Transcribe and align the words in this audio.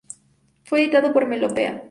Fue 0.63 0.81
editado 0.81 1.13
por 1.13 1.27
Melopea. 1.27 1.79